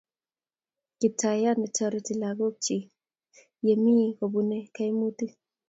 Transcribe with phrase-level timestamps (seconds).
[0.99, 2.85] kiptayat ne tareti lagok chik
[3.67, 5.31] ya mi kopune kaimutik